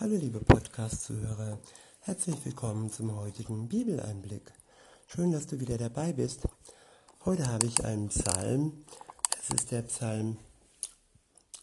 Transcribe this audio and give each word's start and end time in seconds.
Hallo 0.00 0.16
liebe 0.16 0.40
Podcast-Zuhörer, 0.40 1.56
herzlich 2.00 2.44
willkommen 2.44 2.90
zum 2.90 3.14
heutigen 3.14 3.68
Bibeleinblick. 3.68 4.52
Schön, 5.06 5.30
dass 5.30 5.46
du 5.46 5.60
wieder 5.60 5.78
dabei 5.78 6.12
bist. 6.12 6.40
Heute 7.24 7.46
habe 7.46 7.66
ich 7.66 7.84
einen 7.84 8.08
Psalm. 8.08 8.84
Es 9.40 9.50
ist 9.50 9.70
der 9.70 9.82
Psalm 9.82 10.38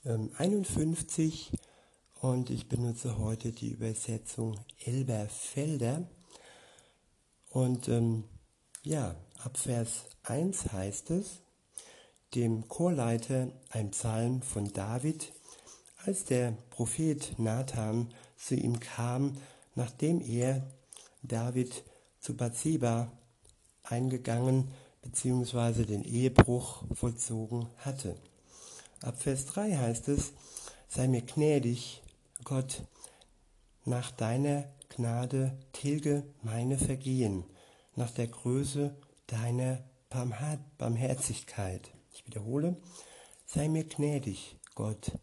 ähm, 0.05 0.31
51 0.37 1.51
und 2.21 2.49
ich 2.49 2.69
benutze 2.69 3.17
heute 3.17 3.51
die 3.51 3.71
Übersetzung 3.71 4.57
Elberfelder. 4.85 6.07
Und 7.49 7.89
ähm, 7.89 8.23
ja, 8.81 9.13
ab 9.39 9.57
Vers 9.57 10.05
1 10.23 10.71
heißt 10.71 11.11
es, 11.11 11.41
dem 12.33 12.69
Chorleiter 12.69 13.51
ein 13.71 13.91
Psalm 13.91 14.41
von 14.41 14.71
David, 14.71 15.33
als 16.05 16.25
der 16.25 16.53
Prophet 16.69 17.37
Nathan 17.37 18.13
zu 18.37 18.55
ihm 18.55 18.79
kam, 18.79 19.37
nachdem 19.75 20.21
er 20.21 20.63
David 21.21 21.83
zu 22.19 22.35
Bathseba 22.35 23.11
eingegangen 23.83 24.71
bzw. 25.01 25.85
den 25.85 26.03
Ehebruch 26.03 26.83
vollzogen 26.93 27.67
hatte. 27.77 28.15
Ab 29.01 29.21
Vers 29.21 29.45
3 29.47 29.77
heißt 29.77 30.07
es, 30.09 30.33
sei 30.87 31.07
mir 31.07 31.21
gnädig, 31.21 32.01
Gott, 32.43 32.83
nach 33.85 34.11
deiner 34.11 34.65
Gnade 34.89 35.57
tilge 35.71 36.23
meine 36.43 36.77
Vergehen, 36.77 37.43
nach 37.95 38.11
der 38.11 38.27
Größe 38.27 38.95
deiner 39.27 39.83
Barmherzigkeit. 40.77 41.91
Ich 42.13 42.27
wiederhole, 42.27 42.75
sei 43.45 43.69
mir 43.69 43.85
gnädig, 43.85 44.57
Gott, 44.75 45.13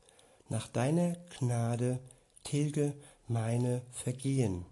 nach 0.49 0.69
deiner 0.69 1.17
Gnade 1.39 2.01
tilge 2.45 2.95
meine 3.27 3.83
Vergehen, 3.91 4.65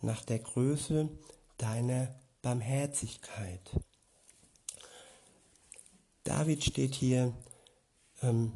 nach 0.00 0.24
der 0.24 0.40
Größe 0.40 1.08
deiner 1.58 2.14
Barmherzigkeit. 2.42 3.60
David 6.24 6.64
steht 6.64 6.94
hier 6.94 7.32
ähm, 8.22 8.52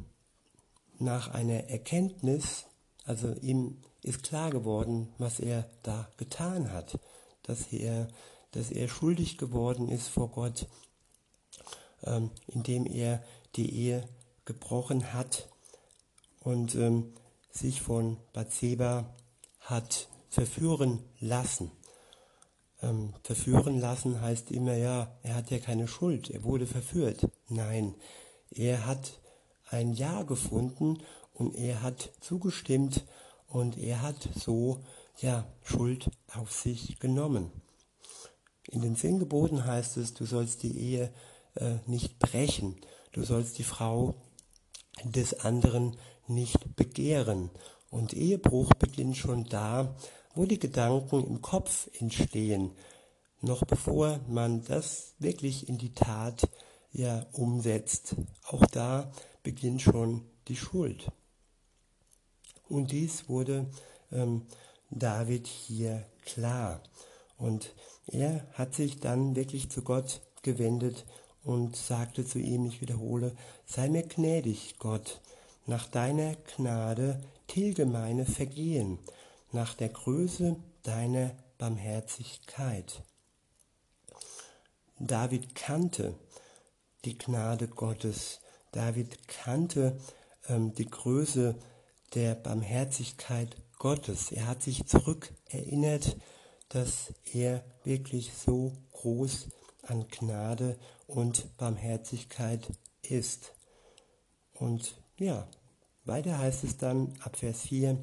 nach 0.99 1.29
einer 1.33 1.69
Erkenntnis, 1.69 2.65
also 3.05 3.33
ihm 3.35 3.81
ist 4.03 4.23
klar 4.23 4.51
geworden, 4.51 5.13
was 5.17 5.39
er 5.39 5.69
da 5.83 6.09
getan 6.17 6.71
hat, 6.71 6.99
dass 7.43 7.71
er, 7.71 8.07
dass 8.51 8.71
er 8.71 8.87
schuldig 8.87 9.37
geworden 9.37 9.89
ist 9.89 10.07
vor 10.07 10.29
Gott, 10.31 10.67
ähm, 12.03 12.31
indem 12.47 12.85
er 12.85 13.23
die 13.55 13.73
Ehe 13.73 14.07
gebrochen 14.45 15.13
hat 15.13 15.49
und 16.47 16.75
ähm, 16.75 17.13
sich 17.51 17.81
von 17.81 18.15
Bathseba 18.31 19.13
hat 19.59 20.07
verführen 20.29 21.03
lassen. 21.19 21.71
Ähm, 22.81 23.13
verführen 23.21 23.81
lassen 23.81 24.21
heißt 24.21 24.51
immer, 24.51 24.75
ja, 24.75 25.11
er 25.23 25.35
hat 25.35 25.51
ja 25.51 25.59
keine 25.59 25.89
Schuld, 25.89 26.29
er 26.29 26.43
wurde 26.43 26.65
verführt. 26.65 27.27
Nein, 27.49 27.95
er 28.49 28.85
hat 28.85 29.19
ein 29.69 29.91
Ja 29.91 30.23
gefunden 30.23 30.99
und 31.33 31.53
er 31.53 31.81
hat 31.81 32.13
zugestimmt 32.21 33.05
und 33.49 33.77
er 33.77 34.01
hat 34.01 34.29
so, 34.33 34.79
ja, 35.17 35.45
Schuld 35.63 36.09
auf 36.33 36.53
sich 36.53 36.97
genommen. 36.99 37.51
In 38.69 38.81
den 38.81 38.95
zehn 38.95 39.19
Geboten 39.19 39.65
heißt 39.65 39.97
es, 39.97 40.13
du 40.13 40.25
sollst 40.25 40.63
die 40.63 40.79
Ehe 40.79 41.11
äh, 41.55 41.75
nicht 41.87 42.19
brechen, 42.19 42.79
du 43.11 43.23
sollst 43.23 43.57
die 43.57 43.65
Frau 43.65 44.15
des 45.03 45.41
anderen 45.41 45.97
nicht 46.27 46.75
begehren. 46.75 47.49
Und 47.89 48.13
Ehebruch 48.13 48.73
beginnt 48.75 49.17
schon 49.17 49.45
da, 49.45 49.95
wo 50.35 50.45
die 50.45 50.59
Gedanken 50.59 51.25
im 51.25 51.41
Kopf 51.41 51.89
entstehen, 51.99 52.71
noch 53.41 53.63
bevor 53.63 54.19
man 54.27 54.63
das 54.63 55.13
wirklich 55.19 55.69
in 55.69 55.77
die 55.77 55.93
Tat 55.93 56.49
ja 56.91 57.25
umsetzt. 57.31 58.15
Auch 58.43 58.65
da 58.65 59.11
beginnt 59.43 59.81
schon 59.81 60.25
die 60.47 60.55
Schuld. 60.55 61.11
Und 62.69 62.91
dies 62.91 63.29
wurde 63.29 63.69
ähm, 64.11 64.43
David 64.89 65.47
hier 65.47 66.05
klar. 66.25 66.81
Und 67.37 67.73
er 68.07 68.45
hat 68.53 68.75
sich 68.75 68.99
dann 68.99 69.35
wirklich 69.35 69.69
zu 69.69 69.81
Gott 69.81 70.21
gewendet 70.41 71.05
und 71.43 71.75
sagte 71.75 72.25
zu 72.25 72.39
ihm, 72.39 72.65
ich 72.65 72.81
wiederhole, 72.81 73.35
sei 73.65 73.89
mir 73.89 74.03
gnädig, 74.03 74.75
Gott, 74.79 75.21
nach 75.67 75.87
deiner 75.87 76.35
Gnade 76.55 77.21
tilge 77.47 77.85
meine 77.85 78.25
Vergehen, 78.25 78.99
nach 79.51 79.73
der 79.73 79.89
Größe 79.89 80.55
deiner 80.83 81.31
Barmherzigkeit. 81.57 83.03
David 84.99 85.53
kannte 85.55 86.15
die 87.05 87.17
Gnade 87.17 87.67
Gottes. 87.67 88.39
David 88.71 89.27
kannte 89.27 89.99
ähm, 90.47 90.73
die 90.73 90.89
Größe 90.89 91.55
der 92.13 92.35
Barmherzigkeit 92.35 93.55
Gottes. 93.77 94.31
Er 94.31 94.47
hat 94.47 94.63
sich 94.63 94.87
zurückerinnert, 94.87 96.17
dass 96.69 97.13
er 97.33 97.63
wirklich 97.83 98.33
so 98.33 98.73
groß 98.93 99.49
an 99.83 100.07
Gnade 100.07 100.77
und 101.05 101.55
Barmherzigkeit 101.57 102.67
ist. 103.01 103.53
Und 104.53 104.95
ja, 105.17 105.47
weiter 106.07 106.37
heißt 106.37 106.63
es 106.63 106.77
dann 106.77 107.13
ab 107.21 107.37
Vers 107.37 107.61
4, 107.61 107.97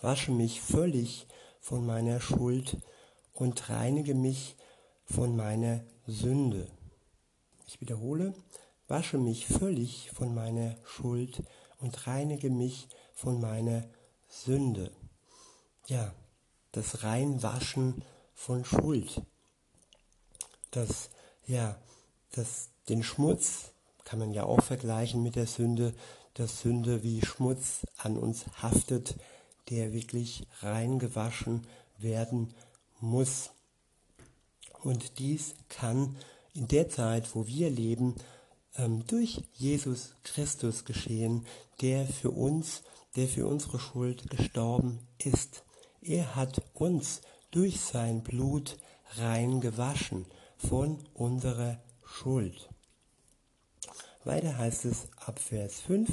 wasche 0.00 0.30
mich 0.30 0.60
völlig 0.60 1.26
von 1.60 1.84
meiner 1.84 2.20
Schuld 2.20 2.78
und 3.32 3.68
reinige 3.68 4.14
mich 4.14 4.56
von 5.04 5.36
meiner 5.36 5.82
Sünde. 6.06 6.70
Ich 7.66 7.80
wiederhole, 7.80 8.34
wasche 8.86 9.18
mich 9.18 9.46
völlig 9.46 10.10
von 10.10 10.34
meiner 10.34 10.76
Schuld 10.84 11.42
und 11.80 12.06
reinige 12.06 12.50
mich 12.50 12.88
von 13.14 13.40
meiner 13.40 13.84
Sünde. 14.28 14.90
Ja, 15.86 16.14
das 16.72 17.02
Reinwaschen 17.02 18.02
von 18.34 18.64
Schuld. 18.64 19.22
Das, 20.70 21.10
ja, 21.46 21.76
das, 22.32 22.68
den 22.88 23.02
Schmutz, 23.02 23.72
kann 24.04 24.18
man 24.18 24.32
ja 24.32 24.44
auch 24.44 24.62
vergleichen 24.62 25.22
mit 25.22 25.36
der 25.36 25.46
Sünde, 25.46 25.92
dass 26.38 26.60
Sünde 26.60 27.02
wie 27.02 27.20
Schmutz 27.20 27.84
an 27.98 28.16
uns 28.16 28.46
haftet, 28.62 29.16
der 29.70 29.92
wirklich 29.92 30.46
reingewaschen 30.60 31.66
werden 31.98 32.54
muss. 33.00 33.50
Und 34.82 35.18
dies 35.18 35.54
kann 35.68 36.16
in 36.54 36.68
der 36.68 36.88
Zeit, 36.88 37.34
wo 37.34 37.46
wir 37.48 37.70
leben, 37.70 38.14
ähm, 38.76 39.04
durch 39.06 39.42
Jesus 39.54 40.14
Christus 40.22 40.84
geschehen, 40.84 41.44
der 41.80 42.06
für 42.06 42.30
uns, 42.30 42.82
der 43.16 43.26
für 43.26 43.46
unsere 43.46 43.80
Schuld 43.80 44.30
gestorben 44.30 45.00
ist. 45.18 45.64
Er 46.00 46.36
hat 46.36 46.62
uns 46.74 47.20
durch 47.50 47.80
sein 47.80 48.22
Blut 48.22 48.78
rein 49.16 49.60
gewaschen 49.60 50.26
von 50.56 50.98
unserer 51.14 51.80
Schuld. 52.04 52.68
Weiter 54.24 54.58
heißt 54.58 54.84
es 54.84 55.08
ab 55.24 55.38
Vers 55.38 55.80
5, 55.80 56.10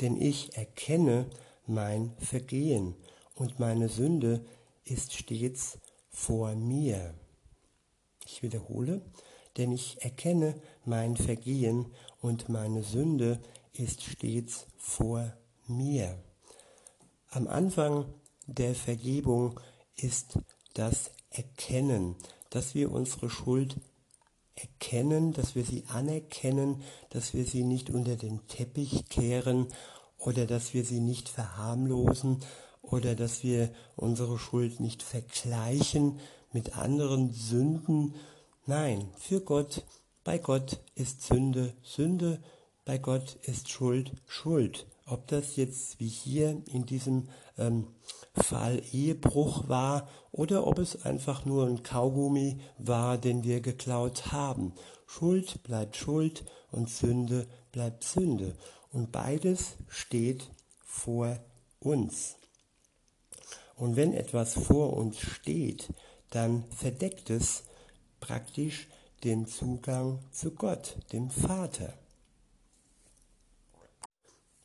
denn 0.00 0.20
ich 0.20 0.56
erkenne 0.56 1.30
mein 1.66 2.12
Vergehen 2.18 2.94
und 3.34 3.58
meine 3.58 3.88
Sünde 3.88 4.44
ist 4.84 5.14
stets 5.14 5.78
vor 6.10 6.54
mir. 6.54 7.14
Ich 8.26 8.42
wiederhole, 8.42 9.02
denn 9.56 9.72
ich 9.72 10.02
erkenne 10.02 10.54
mein 10.84 11.16
Vergehen 11.16 11.86
und 12.20 12.48
meine 12.48 12.82
Sünde 12.82 13.40
ist 13.72 14.02
stets 14.02 14.66
vor 14.76 15.36
mir. 15.66 16.18
Am 17.30 17.46
Anfang 17.48 18.06
der 18.46 18.74
Vergebung 18.74 19.60
ist 19.96 20.38
das 20.74 21.10
Erkennen, 21.30 22.16
dass 22.50 22.74
wir 22.74 22.92
unsere 22.92 23.30
Schuld 23.30 23.80
erkennen, 24.56 25.32
dass 25.32 25.54
wir 25.54 25.64
sie 25.64 25.84
anerkennen, 25.88 26.82
dass 27.10 27.34
wir 27.34 27.44
sie 27.44 27.64
nicht 27.64 27.90
unter 27.90 28.16
den 28.16 28.46
Teppich 28.46 29.08
kehren 29.08 29.66
oder 30.18 30.46
dass 30.46 30.74
wir 30.74 30.84
sie 30.84 31.00
nicht 31.00 31.28
verharmlosen 31.28 32.40
oder 32.82 33.14
dass 33.14 33.42
wir 33.42 33.70
unsere 33.96 34.38
Schuld 34.38 34.80
nicht 34.80 35.02
vergleichen 35.02 36.20
mit 36.52 36.76
anderen 36.76 37.32
Sünden. 37.32 38.14
Nein, 38.66 39.08
für 39.18 39.40
Gott, 39.40 39.84
bei 40.22 40.38
Gott 40.38 40.80
ist 40.94 41.22
Sünde 41.22 41.74
Sünde, 41.82 42.40
bei 42.84 42.98
Gott 42.98 43.36
ist 43.42 43.70
Schuld 43.70 44.12
Schuld. 44.26 44.86
Ob 45.06 45.26
das 45.26 45.56
jetzt 45.56 46.00
wie 46.00 46.08
hier 46.08 46.62
in 46.72 46.86
diesem 46.86 47.28
ähm, 47.58 47.88
Fall 48.34 48.82
Ehebruch 48.92 49.68
war 49.68 50.08
oder 50.32 50.66
ob 50.66 50.78
es 50.78 51.04
einfach 51.04 51.44
nur 51.44 51.66
ein 51.66 51.82
Kaugummi 51.82 52.60
war, 52.78 53.16
den 53.16 53.44
wir 53.44 53.60
geklaut 53.60 54.32
haben. 54.32 54.72
Schuld 55.06 55.62
bleibt 55.62 55.96
Schuld 55.96 56.44
und 56.72 56.90
Sünde 56.90 57.46
bleibt 57.70 58.02
Sünde. 58.02 58.56
Und 58.90 59.12
beides 59.12 59.76
steht 59.88 60.50
vor 60.84 61.38
uns. 61.78 62.36
Und 63.76 63.96
wenn 63.96 64.12
etwas 64.12 64.54
vor 64.54 64.92
uns 64.94 65.18
steht, 65.18 65.92
dann 66.30 66.64
verdeckt 66.70 67.30
es 67.30 67.64
praktisch 68.20 68.88
den 69.22 69.46
Zugang 69.46 70.18
zu 70.32 70.52
Gott, 70.52 70.96
dem 71.12 71.30
Vater. 71.30 71.94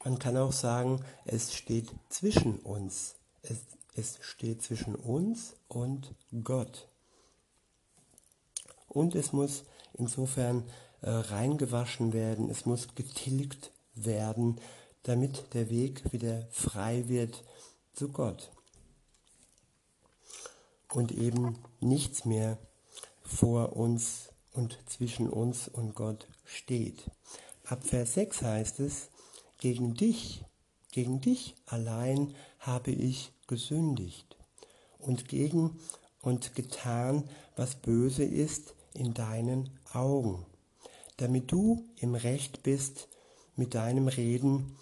Man 0.04 0.18
kann 0.18 0.38
auch 0.38 0.54
sagen, 0.54 1.04
es 1.25 1.54
steht 1.54 1.89
zwischen 2.10 2.60
uns. 2.60 3.19
Es, 3.41 3.59
es 3.95 4.18
steht 4.21 4.62
zwischen 4.62 4.95
uns 4.95 5.56
und 5.68 6.13
Gott. 6.44 6.88
Und 8.88 9.15
es 9.15 9.33
muss 9.33 9.65
insofern 9.94 10.63
äh, 11.01 11.09
reingewaschen 11.09 12.13
werden, 12.13 12.50
es 12.50 12.65
muss 12.65 12.95
getilgt 12.95 13.71
werden, 13.94 14.59
damit 15.03 15.53
der 15.53 15.69
Weg 15.69 16.12
wieder 16.12 16.47
frei 16.51 17.07
wird 17.07 17.44
zu 17.94 18.09
Gott. 18.09 18.51
Und 20.91 21.12
eben 21.12 21.59
nichts 21.80 22.25
mehr 22.25 22.57
vor 23.21 23.75
uns 23.75 24.30
und 24.53 24.80
zwischen 24.88 25.30
uns 25.30 25.68
und 25.68 25.95
Gott 25.95 26.27
steht. 26.44 27.09
Ab 27.63 27.83
Vers 27.83 28.15
6 28.15 28.41
heißt 28.41 28.80
es, 28.80 29.09
gegen 29.59 29.94
dich, 29.94 30.44
gegen 30.91 31.21
dich 31.21 31.56
allein 31.68 32.36
habe 32.60 32.92
ich 32.92 33.32
gesündigt 33.48 34.38
und 35.00 35.28
gegen 35.28 35.80
und 36.22 36.56
getan, 36.56 37.30
was 37.56 37.76
böse 37.76 38.24
ist 38.24 38.76
in 38.94 39.14
deinen 39.14 39.70
Augen, 39.94 40.46
damit 41.18 41.52
du 41.52 41.86
im 41.98 42.16
Recht 42.16 42.64
bist 42.64 43.08
mit 43.56 43.76
deinem 43.76 44.08
Reden 44.08 44.76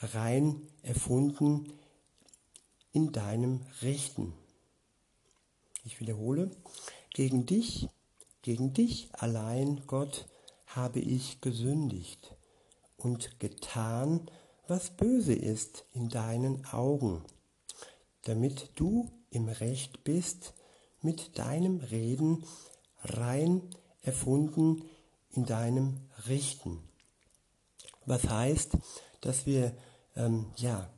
rein 0.00 0.62
erfunden 0.82 1.72
in 2.92 3.12
deinem 3.12 3.60
Richten. 3.82 4.32
Ich 5.84 6.00
wiederhole, 6.00 6.50
gegen 7.14 7.46
dich, 7.46 7.88
gegen 8.42 8.72
dich 8.74 9.08
allein, 9.12 9.82
Gott, 9.86 10.26
habe 10.66 11.00
ich 11.00 11.40
gesündigt 11.40 12.34
und 12.96 13.40
getan, 13.40 14.30
was 14.68 14.90
böse 14.90 15.34
ist 15.34 15.84
in 15.92 16.08
deinen 16.08 16.64
Augen, 16.66 17.24
damit 18.22 18.70
du 18.76 19.10
im 19.30 19.48
Recht 19.48 20.04
bist 20.04 20.54
mit 21.00 21.38
deinem 21.38 21.78
Reden 21.78 22.44
rein 23.02 23.62
erfunden 24.02 24.84
in 25.30 25.46
deinem 25.46 26.08
Richten. 26.26 26.82
Was 28.06 28.24
heißt, 28.24 28.76
dass 29.20 29.46
wir 29.46 29.74
ähm, 30.16 30.46
ja 30.56 30.90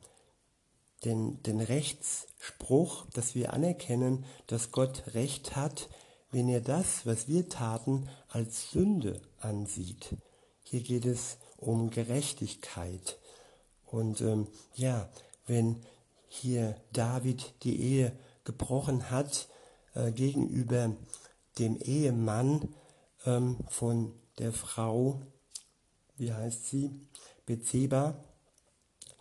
den, 1.03 1.41
den 1.43 1.61
Rechtsspruch, 1.61 3.05
dass 3.13 3.35
wir 3.35 3.53
anerkennen, 3.53 4.25
dass 4.47 4.71
Gott 4.71 5.03
Recht 5.13 5.55
hat, 5.55 5.89
wenn 6.31 6.47
er 6.47 6.61
das, 6.61 7.05
was 7.05 7.27
wir 7.27 7.49
taten, 7.49 8.07
als 8.29 8.71
Sünde 8.71 9.21
ansieht. 9.39 10.15
Hier 10.63 10.81
geht 10.81 11.05
es 11.05 11.37
um 11.57 11.89
Gerechtigkeit. 11.89 13.17
Und 13.91 14.21
ähm, 14.21 14.47
ja, 14.73 15.09
wenn 15.45 15.83
hier 16.27 16.75
David 16.93 17.53
die 17.63 17.79
Ehe 17.79 18.13
gebrochen 18.45 19.11
hat 19.11 19.49
äh, 19.93 20.11
gegenüber 20.11 20.95
dem 21.59 21.77
Ehemann 21.77 22.73
ähm, 23.25 23.57
von 23.67 24.13
der 24.39 24.53
Frau, 24.53 25.21
wie 26.15 26.33
heißt 26.33 26.67
sie, 26.67 26.91
Bezeba, 27.45 28.15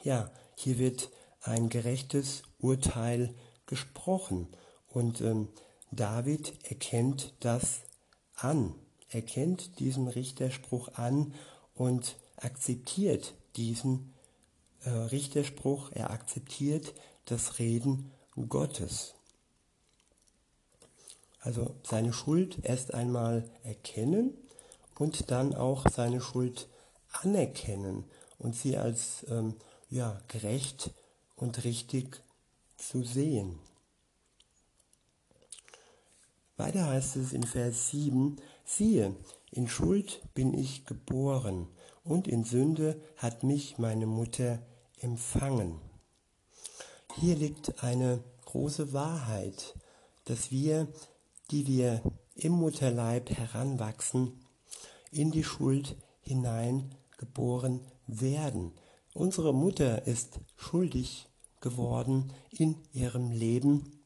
ja, 0.02 0.30
hier 0.54 0.78
wird 0.78 1.10
ein 1.42 1.68
gerechtes 1.68 2.42
Urteil 2.60 3.34
gesprochen. 3.66 4.48
Und 4.86 5.20
ähm, 5.20 5.48
David 5.90 6.52
erkennt 6.68 7.34
das 7.40 7.80
an, 8.36 8.74
erkennt 9.08 9.80
diesen 9.80 10.06
Richterspruch 10.06 10.94
an 10.94 11.34
und 11.74 12.16
akzeptiert 12.36 13.34
diesen 13.56 14.14
Richterspruch, 14.88 15.90
er 15.92 16.10
akzeptiert 16.10 16.94
das 17.26 17.58
Reden 17.58 18.10
Gottes. 18.48 19.14
Also 21.40 21.74
seine 21.82 22.12
Schuld 22.12 22.58
erst 22.62 22.94
einmal 22.94 23.48
erkennen 23.62 24.34
und 24.98 25.30
dann 25.30 25.54
auch 25.54 25.86
seine 25.90 26.20
Schuld 26.20 26.68
anerkennen 27.12 28.04
und 28.38 28.54
sie 28.54 28.76
als 28.76 29.26
ähm, 29.28 29.56
ja, 29.88 30.20
gerecht 30.28 30.92
und 31.36 31.64
richtig 31.64 32.22
zu 32.76 33.02
sehen. 33.02 33.58
Weiter 36.56 36.86
heißt 36.88 37.16
es 37.16 37.32
in 37.32 37.42
Vers 37.42 37.88
7, 37.88 38.36
siehe, 38.64 39.16
in 39.50 39.66
Schuld 39.66 40.20
bin 40.34 40.52
ich 40.52 40.84
geboren 40.84 41.68
und 42.04 42.28
in 42.28 42.44
Sünde 42.44 43.00
hat 43.16 43.42
mich 43.42 43.78
meine 43.78 44.06
Mutter 44.06 44.60
empfangen. 45.00 45.80
Hier 47.16 47.36
liegt 47.36 47.82
eine 47.82 48.22
große 48.44 48.92
Wahrheit, 48.92 49.74
dass 50.24 50.50
wir, 50.50 50.88
die 51.50 51.66
wir 51.66 52.02
im 52.34 52.52
Mutterleib 52.52 53.30
heranwachsen, 53.30 54.44
in 55.10 55.30
die 55.30 55.44
Schuld 55.44 55.96
hineingeboren 56.20 57.80
werden. 58.06 58.72
Unsere 59.12 59.52
Mutter 59.52 60.06
ist 60.06 60.40
schuldig 60.56 61.28
geworden 61.60 62.32
in 62.50 62.76
ihrem 62.92 63.30
Leben 63.30 64.00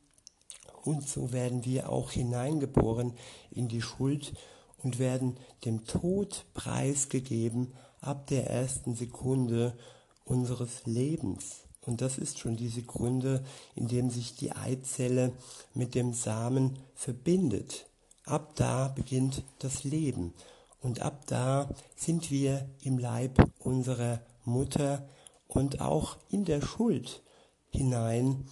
und 0.84 1.08
so 1.08 1.32
werden 1.32 1.64
wir 1.64 1.88
auch 1.88 2.10
hineingeboren 2.10 3.14
in 3.50 3.68
die 3.68 3.82
Schuld 3.82 4.34
und 4.78 4.98
werden 4.98 5.38
dem 5.64 5.84
Tod 5.84 6.44
preisgegeben 6.52 7.72
ab 8.00 8.26
der 8.26 8.50
ersten 8.50 8.94
Sekunde 8.94 9.76
unseres 10.24 10.86
Lebens. 10.86 11.64
Und 11.80 12.00
das 12.00 12.18
ist 12.18 12.38
schon 12.38 12.56
die 12.56 12.68
Sekunde, 12.68 13.44
in 13.74 13.88
dem 13.88 14.10
sich 14.10 14.34
die 14.34 14.52
Eizelle 14.52 15.32
mit 15.74 15.94
dem 15.94 16.14
Samen 16.14 16.78
verbindet. 16.94 17.86
Ab 18.24 18.54
da 18.54 18.88
beginnt 18.88 19.44
das 19.58 19.84
Leben. 19.84 20.32
Und 20.80 21.00
ab 21.00 21.26
da 21.26 21.68
sind 21.96 22.30
wir 22.30 22.68
im 22.82 22.98
Leib 22.98 23.38
unserer 23.58 24.20
Mutter 24.44 25.08
und 25.46 25.80
auch 25.80 26.16
in 26.30 26.44
der 26.44 26.62
Schuld 26.62 27.22
hinein, 27.70 28.46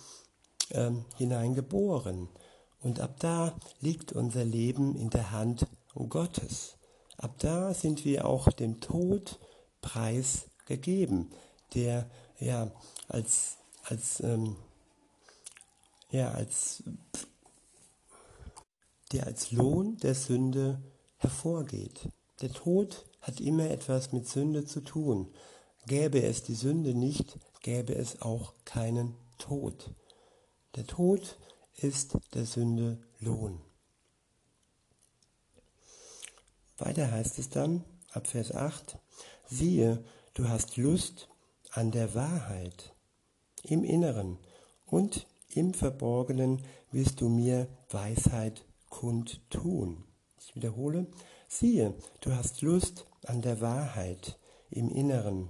äh, 0.70 0.90
hineingeboren. 1.16 2.28
Und 2.82 3.00
ab 3.00 3.16
da 3.18 3.54
liegt 3.80 4.12
unser 4.12 4.44
Leben 4.44 4.96
in 4.96 5.10
der 5.10 5.30
Hand 5.30 5.66
Gottes. 6.08 6.76
Ab 7.16 7.38
da 7.38 7.72
sind 7.74 8.04
wir 8.04 8.26
auch 8.26 8.48
dem 8.48 8.80
Tod 8.80 9.38
preisgegeben, 9.80 11.30
der 11.74 12.10
ja 12.38 12.70
als 13.08 13.58
als 13.84 14.20
ähm, 14.20 14.56
ja 16.10 16.30
als 16.32 16.82
der 19.12 19.26
als 19.26 19.52
Lohn 19.52 19.96
der 19.98 20.14
Sünde 20.14 20.82
hervorgeht. 21.18 22.08
Der 22.40 22.52
Tod 22.52 23.06
hat 23.20 23.40
immer 23.40 23.70
etwas 23.70 24.12
mit 24.12 24.28
Sünde 24.28 24.64
zu 24.64 24.80
tun. 24.80 25.32
Gäbe 25.86 26.22
es 26.22 26.42
die 26.42 26.54
Sünde 26.54 26.94
nicht, 26.94 27.38
gäbe 27.60 27.94
es 27.94 28.22
auch 28.22 28.54
keinen 28.64 29.14
Tod. 29.38 29.90
Der 30.76 30.86
Tod 30.86 31.38
ist 31.76 32.16
der 32.34 32.46
Sünde 32.46 32.98
Lohn. 33.18 33.60
Weiter 36.78 37.10
heißt 37.10 37.38
es 37.38 37.48
dann, 37.48 37.84
ab 38.12 38.26
Vers 38.26 38.52
8, 38.52 38.98
siehe, 39.46 40.04
du 40.34 40.48
hast 40.48 40.76
Lust 40.76 41.28
an 41.72 41.90
der 41.90 42.14
Wahrheit 42.14 42.94
im 43.62 43.82
Inneren 43.82 44.38
und 44.86 45.26
im 45.48 45.72
Verborgenen 45.72 46.62
wirst 46.90 47.20
du 47.20 47.28
mir 47.28 47.66
Weisheit 47.88 48.64
kundtun. 48.90 50.04
Ich 50.38 50.54
wiederhole, 50.54 51.06
siehe, 51.48 51.94
du 52.20 52.32
hast 52.32 52.60
Lust 52.60 53.06
an 53.26 53.40
der 53.40 53.60
Wahrheit 53.62 54.38
im 54.70 54.90
Inneren 54.90 55.48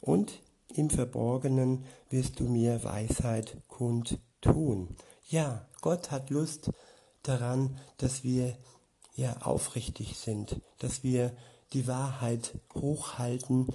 und 0.00 0.42
im 0.74 0.90
Verborgenen 0.90 1.84
wirst 2.08 2.38
du 2.38 2.44
mir 2.44 2.84
Weisheit 2.84 3.56
kundtun. 3.66 4.96
Ja, 5.28 5.66
Gott 5.80 6.12
hat 6.12 6.30
Lust 6.30 6.70
daran, 7.22 7.78
dass 7.96 8.22
wir 8.22 8.56
ja 9.16 9.38
aufrichtig 9.38 10.16
sind, 10.16 10.60
dass 10.78 11.02
wir 11.02 11.32
die 11.72 11.86
Wahrheit 11.88 12.58
hochhalten 12.74 13.66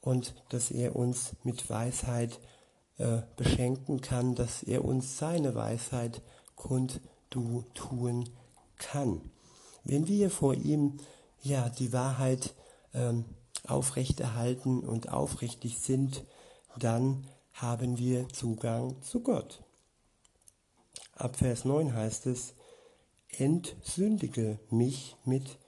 und 0.00 0.34
dass 0.48 0.70
er 0.70 0.96
uns 0.96 1.36
mit 1.44 1.68
Weisheit 1.68 2.40
äh, 2.98 3.22
beschenken 3.36 4.00
kann, 4.00 4.34
dass 4.34 4.62
er 4.62 4.84
uns 4.84 5.18
seine 5.18 5.54
Weisheit 5.54 6.22
kundtun 6.56 8.28
kann. 8.76 9.20
Wenn 9.84 10.06
wir 10.06 10.30
vor 10.30 10.54
ihm 10.54 10.98
ja 11.42 11.68
die 11.68 11.92
Wahrheit 11.92 12.54
ähm, 12.94 13.24
aufrechterhalten 13.66 14.80
und 14.80 15.10
aufrichtig 15.10 15.78
sind, 15.78 16.24
dann 16.78 17.26
haben 17.52 17.98
wir 17.98 18.28
Zugang 18.28 19.00
zu 19.02 19.20
Gott. 19.20 19.62
ab 21.14 21.36
Vers 21.36 21.64
9 21.64 21.94
heißt 21.94 22.26
es, 22.26 22.54
Entsündige 23.38 24.58
mich 24.70 25.16
mit 25.24 25.58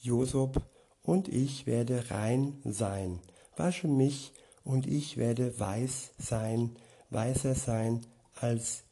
Josop 0.00 0.62
und 1.02 1.28
ich 1.28 1.66
werde 1.66 2.10
rein 2.10 2.60
sein. 2.64 3.20
Wasche 3.56 3.88
mich 3.88 4.32
und 4.64 4.86
ich 4.86 5.16
werde 5.16 5.58
weiß 5.58 6.12
sein, 6.18 6.76
weißer 7.10 7.54
sein 7.54 8.04
als 8.40 8.82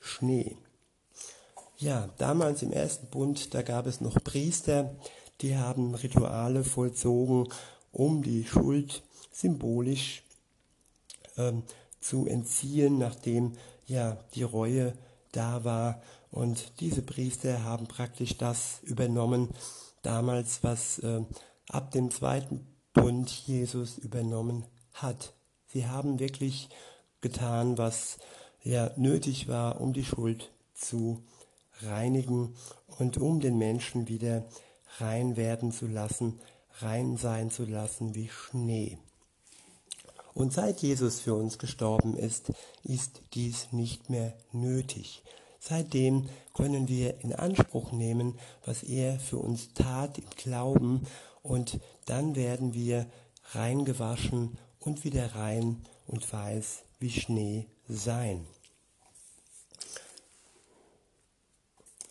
Schnee. 0.00 0.56
Ja, 1.78 2.08
damals 2.18 2.62
im 2.62 2.72
ersten 2.72 3.08
Bund, 3.08 3.54
da 3.54 3.62
gab 3.62 3.86
es 3.86 4.00
noch 4.00 4.22
Priester, 4.22 4.94
die 5.40 5.56
haben 5.56 5.94
Rituale 5.94 6.62
vollzogen, 6.62 7.48
um 7.90 8.22
die 8.22 8.44
Schuld 8.44 9.02
symbolisch 9.32 10.22
ähm, 11.36 11.64
zu 12.00 12.26
entziehen, 12.26 12.98
nachdem 12.98 13.52
ja 13.86 14.16
die 14.34 14.44
Reue 14.44 14.92
da 15.32 15.64
war. 15.64 16.00
Und 16.30 16.80
diese 16.80 17.02
Priester 17.02 17.64
haben 17.64 17.86
praktisch 17.88 18.38
das 18.38 18.78
übernommen, 18.82 19.48
damals, 20.02 20.62
was 20.62 20.98
äh, 21.00 21.22
ab 21.68 21.90
dem 21.90 22.10
zweiten 22.10 22.66
Bund 22.92 23.30
Jesus 23.30 23.98
übernommen 23.98 24.64
hat. 24.92 25.32
Sie 25.66 25.86
haben 25.86 26.18
wirklich 26.18 26.68
getan, 27.20 27.78
was 27.78 28.18
ja 28.62 28.90
nötig 28.96 29.48
war, 29.48 29.80
um 29.80 29.92
die 29.92 30.04
Schuld 30.04 30.52
zu 30.74 31.22
reinigen 31.80 32.54
und 32.98 33.18
um 33.18 33.40
den 33.40 33.58
Menschen 33.58 34.08
wieder 34.08 34.44
rein 34.98 35.36
werden 35.36 35.72
zu 35.72 35.86
lassen, 35.86 36.40
rein 36.80 37.16
sein 37.16 37.50
zu 37.50 37.64
lassen 37.64 38.14
wie 38.14 38.28
Schnee. 38.28 38.98
Und 40.34 40.52
seit 40.52 40.80
Jesus 40.80 41.20
für 41.20 41.34
uns 41.34 41.58
gestorben 41.58 42.16
ist, 42.16 42.52
ist 42.84 43.22
dies 43.34 43.72
nicht 43.72 44.10
mehr 44.10 44.34
nötig. 44.52 45.22
Seitdem 45.60 46.28
können 46.54 46.88
wir 46.88 47.20
in 47.20 47.34
Anspruch 47.34 47.92
nehmen, 47.92 48.38
was 48.64 48.82
er 48.82 49.18
für 49.20 49.38
uns 49.38 49.74
tat 49.74 50.18
im 50.18 50.28
Glauben, 50.36 51.06
und 51.42 51.80
dann 52.06 52.36
werden 52.36 52.74
wir 52.74 53.06
reingewaschen 53.52 54.58
und 54.78 55.04
wieder 55.04 55.34
rein 55.34 55.84
und 56.06 56.30
weiß 56.32 56.82
wie 56.98 57.10
Schnee 57.10 57.66
sein. 57.88 58.46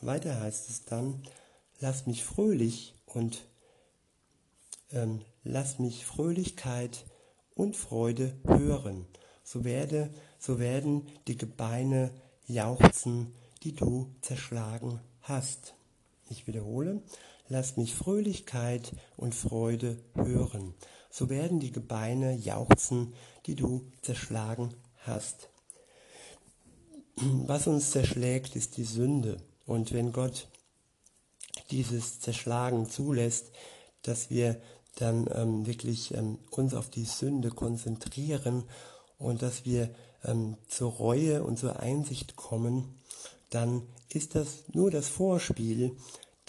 Weiter 0.01 0.39
heißt 0.39 0.69
es 0.69 0.85
dann, 0.85 1.21
lass 1.79 2.07
mich 2.07 2.23
fröhlich 2.23 2.95
und 3.05 3.45
ähm, 4.91 5.21
lass 5.43 5.79
mich 5.79 6.05
Fröhlichkeit 6.05 7.05
und 7.55 7.75
Freude 7.75 8.35
hören. 8.45 9.05
So, 9.43 9.63
werde, 9.63 10.09
so 10.39 10.59
werden 10.59 11.07
die 11.27 11.37
Gebeine 11.37 12.11
jauchzen, 12.47 13.33
die 13.63 13.73
du 13.73 14.09
zerschlagen 14.21 14.99
hast. 15.21 15.75
Ich 16.29 16.47
wiederhole, 16.47 17.01
lass 17.51 17.75
mich 17.75 17.93
Fröhlichkeit 17.93 18.93
und 19.17 19.35
Freude 19.35 19.97
hören. 20.15 20.73
So 21.09 21.29
werden 21.29 21.59
die 21.59 21.73
Gebeine 21.73 22.33
jauchzen, 22.33 23.13
die 23.45 23.55
du 23.55 23.91
zerschlagen 24.01 24.73
hast. 24.99 25.49
Was 27.17 27.67
uns 27.67 27.91
zerschlägt, 27.91 28.55
ist 28.55 28.77
die 28.77 28.85
Sünde. 28.85 29.35
Und 29.65 29.91
wenn 29.91 30.13
Gott 30.13 30.47
dieses 31.71 32.21
Zerschlagen 32.21 32.89
zulässt, 32.89 33.51
dass 34.01 34.29
wir 34.29 34.61
dann 34.95 35.27
ähm, 35.33 35.65
wirklich 35.65 36.13
ähm, 36.13 36.39
uns 36.51 36.73
auf 36.73 36.89
die 36.89 37.05
Sünde 37.05 37.49
konzentrieren 37.49 38.63
und 39.17 39.41
dass 39.41 39.65
wir 39.65 39.93
ähm, 40.23 40.55
zur 40.67 40.91
Reue 40.93 41.43
und 41.43 41.59
zur 41.59 41.81
Einsicht 41.81 42.37
kommen, 42.37 42.95
dann 43.49 43.81
ist 44.07 44.35
das 44.35 44.63
nur 44.71 44.89
das 44.89 45.09
Vorspiel, 45.09 45.97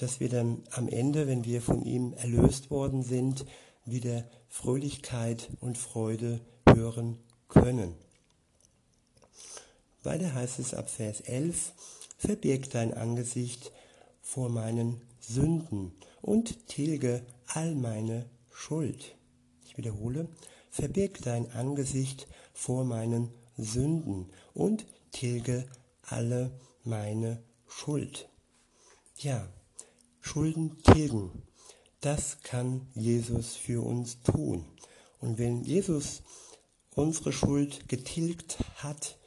dass 0.02 0.18
wir 0.18 0.28
dann 0.28 0.64
am 0.73 0.88
Ende, 0.88 1.28
wenn 1.28 1.44
wir 1.44 1.62
von 1.62 1.85
ihm 1.85 2.12
erlöst 2.14 2.73
worden 2.73 3.04
sind, 3.04 3.47
wieder 3.85 4.25
Fröhlichkeit 4.49 5.49
und 5.61 5.78
Freude 5.78 6.40
hören 6.66 7.21
können. 7.47 7.94
Weiter 10.02 10.35
heißt 10.35 10.59
es 10.59 10.75
ab 10.75 10.90
Vers 10.90 11.21
11, 11.21 11.73
verbirg 12.18 12.68
dein 12.71 12.92
Angesicht 12.92 13.71
vor 14.21 14.49
meinen 14.49 15.00
Sünden 15.21 15.92
und 16.21 16.66
tilge 16.66 17.25
all 17.47 17.76
meine 17.76 18.26
Schuld. 18.50 19.14
Ich 19.64 19.78
wiederhole, 19.78 20.28
verbirg 20.71 21.23
dein 21.23 21.49
Angesicht 21.52 22.26
vor 22.52 22.85
meinen 22.85 23.30
Sünden 23.56 24.30
und 24.52 24.85
tilge 25.12 25.64
alle 26.02 26.50
meine 26.82 27.40
Schuld. 27.68 28.28
Ja, 29.18 29.49
Schulden 30.23 30.83
tilgen, 30.83 31.43
das 32.00 32.41
kann 32.43 32.88
Jesus 32.95 33.55
für 33.55 33.85
uns 33.85 34.23
tun. 34.23 34.64
Und 35.21 35.38
wenn 35.38 35.62
Jesus 35.62 36.23
unsere 36.95 37.33
Schuld 37.33 37.88
getilgt 37.88 38.59
hat, 38.76 39.19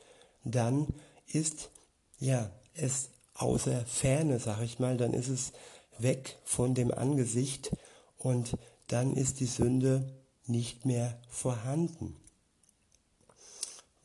dann 0.44 0.88
ist 1.28 1.70
ja 2.18 2.52
es 2.74 3.10
außer 3.36 3.86
Ferne, 3.86 4.40
sag 4.40 4.62
ich 4.62 4.80
mal, 4.80 4.98
dann 4.98 5.14
ist 5.14 5.28
es 5.28 5.52
weg 6.00 6.38
von 6.44 6.74
dem 6.74 6.92
Angesicht 6.92 7.72
und 8.18 8.58
dann 8.88 9.16
ist 9.16 9.40
die 9.40 9.46
Sünde 9.46 10.18
nicht 10.46 10.86
mehr 10.86 11.20
vorhanden. 11.30 12.18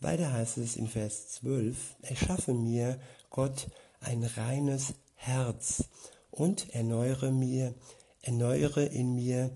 Weiter 0.01 0.33
heißt 0.33 0.59
es 0.59 0.77
in 0.77 0.89
Vers 0.89 1.29
12, 1.29 1.97
erschaffe 2.03 2.55
mir, 2.55 3.01
Gott, 3.29 3.69
ein 4.01 4.25
reines 4.25 4.95
Herz 5.15 5.85
und 6.31 6.75
erneuere 6.75 7.31
mir, 7.31 7.75
erneuere 8.23 8.87
in 8.87 9.15
mir 9.15 9.51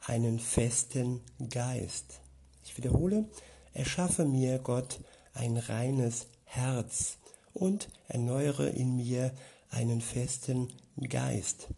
einen 0.00 0.38
festen 0.38 1.20
Geist. 1.50 2.20
Ich 2.64 2.76
wiederhole, 2.76 3.28
erschaffe 3.72 4.24
mir, 4.24 4.58
Gott, 4.58 5.00
ein 5.34 5.56
reines 5.56 6.26
Herz 6.44 7.18
und 7.52 7.88
erneuere 8.08 8.68
in 8.68 8.96
mir 8.96 9.32
einen 9.70 10.00
festen 10.00 10.68
Geist. 11.08 11.68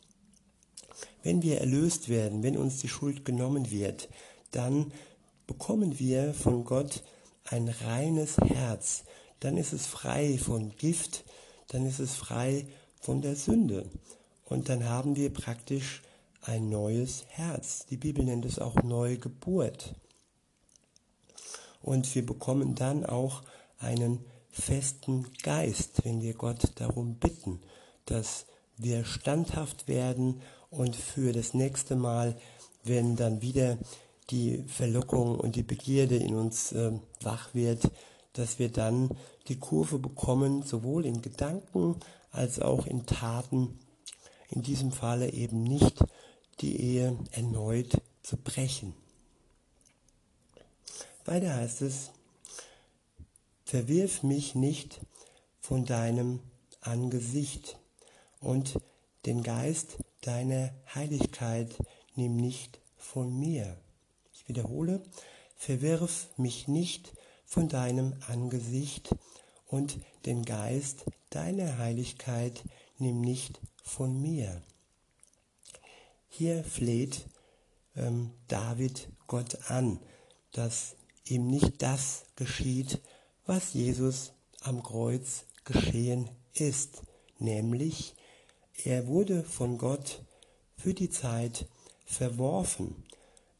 Wenn 1.22 1.42
wir 1.42 1.60
erlöst 1.60 2.08
werden, 2.08 2.42
wenn 2.42 2.56
uns 2.56 2.78
die 2.78 2.88
Schuld 2.88 3.24
genommen 3.24 3.70
wird, 3.70 4.08
dann 4.52 4.92
bekommen 5.46 5.98
wir 5.98 6.32
von 6.32 6.64
Gott 6.64 7.02
ein 7.44 7.68
reines 7.68 8.36
Herz. 8.38 9.04
Dann 9.40 9.56
ist 9.56 9.72
es 9.72 9.86
frei 9.86 10.38
von 10.38 10.70
Gift, 10.76 11.24
dann 11.68 11.86
ist 11.86 11.98
es 11.98 12.14
frei 12.14 12.66
von 13.00 13.22
der 13.22 13.36
Sünde. 13.36 13.90
Und 14.50 14.68
dann 14.68 14.86
haben 14.88 15.14
wir 15.14 15.32
praktisch 15.32 16.02
ein 16.42 16.68
neues 16.68 17.24
Herz. 17.28 17.86
Die 17.86 17.96
Bibel 17.96 18.24
nennt 18.24 18.44
es 18.44 18.58
auch 18.58 18.74
Neugeburt. 18.82 19.94
Und 21.80 22.12
wir 22.14 22.26
bekommen 22.26 22.74
dann 22.74 23.06
auch 23.06 23.42
einen 23.78 24.24
festen 24.50 25.32
Geist, 25.44 26.04
wenn 26.04 26.20
wir 26.20 26.34
Gott 26.34 26.72
darum 26.74 27.14
bitten, 27.14 27.60
dass 28.06 28.44
wir 28.76 29.04
standhaft 29.04 29.86
werden 29.86 30.42
und 30.68 30.96
für 30.96 31.32
das 31.32 31.54
nächste 31.54 31.94
Mal, 31.94 32.36
wenn 32.82 33.14
dann 33.14 33.42
wieder 33.42 33.78
die 34.30 34.64
Verlockung 34.66 35.38
und 35.38 35.54
die 35.54 35.62
Begierde 35.62 36.16
in 36.16 36.34
uns 36.34 36.72
äh, 36.72 36.90
wach 37.22 37.54
wird, 37.54 37.88
dass 38.32 38.58
wir 38.58 38.70
dann 38.70 39.10
die 39.46 39.60
Kurve 39.60 40.00
bekommen, 40.00 40.62
sowohl 40.64 41.06
in 41.06 41.22
Gedanken 41.22 41.96
als 42.32 42.60
auch 42.60 42.86
in 42.86 43.06
Taten, 43.06 43.78
in 44.50 44.62
diesem 44.62 44.92
Falle 44.92 45.32
eben 45.32 45.62
nicht 45.62 46.04
die 46.60 46.80
Ehe 46.80 47.16
erneut 47.30 48.02
zu 48.22 48.36
brechen. 48.36 48.94
Weiter 51.24 51.54
heißt 51.54 51.82
es, 51.82 52.10
verwirf 53.64 54.22
mich 54.22 54.54
nicht 54.54 55.00
von 55.60 55.84
deinem 55.84 56.40
Angesicht 56.80 57.78
und 58.40 58.80
den 59.26 59.42
Geist 59.42 59.98
deiner 60.22 60.70
Heiligkeit 60.94 61.76
nimm 62.16 62.36
nicht 62.36 62.80
von 62.96 63.38
mir. 63.38 63.76
Ich 64.32 64.48
wiederhole, 64.48 65.02
verwirf 65.56 66.28
mich 66.36 66.68
nicht 66.68 67.12
von 67.44 67.68
deinem 67.68 68.14
Angesicht 68.26 69.14
und 69.66 69.98
den 70.26 70.44
Geist 70.44 71.04
deiner 71.30 71.78
Heiligkeit 71.78 72.62
nimm 73.00 73.20
nicht 73.20 73.60
von 73.82 74.20
mir. 74.20 74.62
Hier 76.28 76.64
fleht 76.64 77.26
ähm, 77.96 78.30
David 78.48 79.08
Gott 79.26 79.70
an, 79.70 80.00
dass 80.52 80.96
ihm 81.24 81.46
nicht 81.46 81.82
das 81.82 82.24
geschieht, 82.36 83.00
was 83.46 83.74
Jesus 83.74 84.32
am 84.60 84.82
Kreuz 84.82 85.44
geschehen 85.64 86.28
ist, 86.54 87.02
nämlich 87.38 88.14
er 88.84 89.06
wurde 89.06 89.42
von 89.42 89.78
Gott 89.78 90.22
für 90.76 90.94
die 90.94 91.10
Zeit 91.10 91.66
verworfen. 92.04 93.04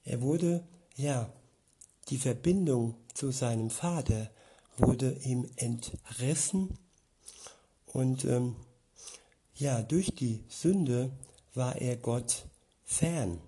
Er 0.05 0.23
wurde, 0.23 0.65
ja, 0.97 1.33
die 2.09 2.19
Verbindung 2.19 2.95
zu 3.15 3.31
seinem 3.31 3.71
Vater 3.71 4.31
wurde 4.79 5.13
ihm 5.25 5.49
entrissen 5.57 6.79
Und 7.87 8.25
ähm, 8.25 8.57
ja, 9.61 9.83
durch 9.83 10.14
die 10.14 10.43
Sünde 10.49 11.11
war 11.55 11.76
er 11.76 11.97
Gott 11.97 12.47
fern. 12.83 13.40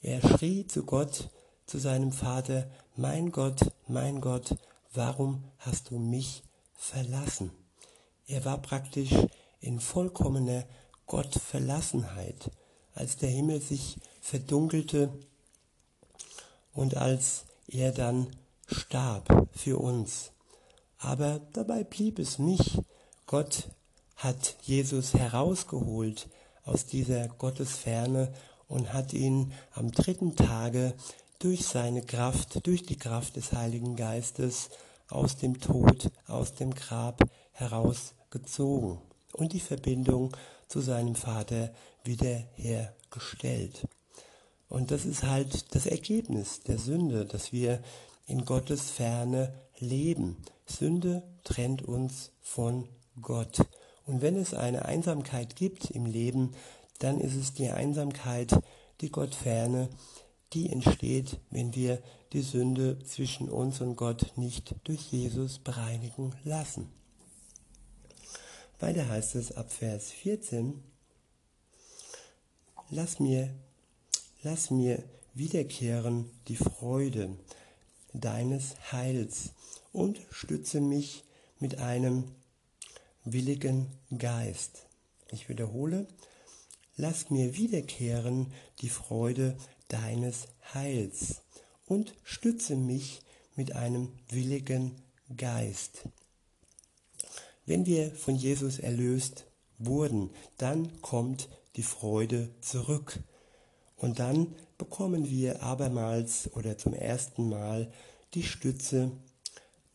Er 0.00 0.20
schrie 0.20 0.66
zu 0.66 0.84
Gott, 0.84 1.30
zu 1.66 1.78
seinem 1.78 2.12
Vater, 2.12 2.70
mein 2.96 3.32
Gott, 3.32 3.72
mein 3.88 4.20
Gott, 4.20 4.56
warum 4.94 5.44
hast 5.58 5.90
du 5.90 5.98
mich 5.98 6.44
verlassen? 6.74 7.50
Er 8.26 8.44
war 8.44 8.58
praktisch 8.58 9.12
in 9.60 9.80
vollkommener 9.80 10.64
Gottverlassenheit, 11.06 12.50
als 12.94 13.16
der 13.16 13.30
Himmel 13.30 13.60
sich 13.60 13.96
verdunkelte 14.20 15.10
und 16.72 16.96
als 16.96 17.46
er 17.66 17.92
dann 17.92 18.28
starb 18.66 19.48
für 19.52 19.78
uns. 19.78 20.30
Aber 20.98 21.40
dabei 21.52 21.82
blieb 21.82 22.18
es 22.18 22.38
nicht. 22.38 22.80
Gott 23.26 23.68
hat 24.18 24.56
Jesus 24.62 25.14
herausgeholt 25.14 26.28
aus 26.64 26.86
dieser 26.86 27.28
Gottesferne 27.28 28.32
und 28.66 28.92
hat 28.92 29.12
ihn 29.12 29.52
am 29.72 29.90
dritten 29.90 30.36
Tage 30.36 30.92
durch 31.38 31.64
seine 31.64 32.02
Kraft, 32.02 32.66
durch 32.66 32.82
die 32.82 32.98
Kraft 32.98 33.36
des 33.36 33.52
Heiligen 33.52 33.96
Geistes 33.96 34.70
aus 35.08 35.36
dem 35.36 35.60
Tod, 35.60 36.10
aus 36.26 36.54
dem 36.54 36.74
Grab 36.74 37.22
herausgezogen 37.52 38.98
und 39.32 39.52
die 39.52 39.60
Verbindung 39.60 40.36
zu 40.66 40.80
seinem 40.80 41.14
Vater 41.14 41.70
wiederhergestellt. 42.04 43.86
Und 44.68 44.90
das 44.90 45.06
ist 45.06 45.22
halt 45.22 45.74
das 45.74 45.86
Ergebnis 45.86 46.60
der 46.60 46.78
Sünde, 46.78 47.24
dass 47.24 47.52
wir 47.52 47.80
in 48.26 48.44
Gottes 48.44 48.90
Ferne 48.90 49.54
leben. 49.78 50.36
Sünde 50.66 51.22
trennt 51.44 51.82
uns 51.82 52.32
von 52.42 52.88
Gott. 53.22 53.64
Und 54.08 54.22
wenn 54.22 54.36
es 54.36 54.54
eine 54.54 54.86
Einsamkeit 54.86 55.54
gibt 55.54 55.90
im 55.90 56.06
Leben, 56.06 56.54
dann 56.98 57.20
ist 57.20 57.36
es 57.36 57.52
die 57.52 57.68
Einsamkeit, 57.68 58.58
die 59.02 59.10
Gottferne, 59.10 59.90
die 60.54 60.70
entsteht, 60.70 61.38
wenn 61.50 61.74
wir 61.74 62.02
die 62.32 62.40
Sünde 62.40 62.98
zwischen 63.04 63.50
uns 63.50 63.82
und 63.82 63.96
Gott 63.96 64.32
nicht 64.36 64.74
durch 64.84 65.12
Jesus 65.12 65.58
bereinigen 65.58 66.34
lassen. 66.42 66.88
Weiter 68.80 69.06
heißt 69.06 69.34
es 69.34 69.52
ab 69.52 69.70
Vers 69.70 70.10
14, 70.10 70.82
lass 72.88 73.20
mir, 73.20 73.54
lass 74.42 74.70
mir 74.70 75.02
wiederkehren 75.34 76.30
die 76.48 76.56
Freude 76.56 77.36
deines 78.14 78.74
Heils 78.90 79.50
und 79.92 80.18
stütze 80.30 80.80
mich 80.80 81.24
mit 81.60 81.78
einem 81.78 82.24
willigen 83.32 83.86
Geist. 84.16 84.86
Ich 85.30 85.48
wiederhole, 85.48 86.06
lass 86.96 87.30
mir 87.30 87.56
wiederkehren 87.56 88.52
die 88.80 88.88
Freude 88.88 89.56
deines 89.88 90.48
Heils 90.74 91.42
und 91.86 92.14
stütze 92.22 92.76
mich 92.76 93.22
mit 93.56 93.74
einem 93.74 94.12
willigen 94.28 95.02
Geist. 95.36 96.08
Wenn 97.66 97.86
wir 97.86 98.10
von 98.12 98.34
Jesus 98.36 98.78
erlöst 98.78 99.46
wurden, 99.78 100.30
dann 100.56 101.00
kommt 101.02 101.48
die 101.76 101.82
Freude 101.82 102.50
zurück. 102.60 103.18
Und 103.96 104.20
dann 104.20 104.54
bekommen 104.78 105.28
wir 105.28 105.62
abermals 105.62 106.50
oder 106.54 106.78
zum 106.78 106.94
ersten 106.94 107.48
Mal 107.48 107.92
die 108.34 108.42
Stütze 108.42 109.10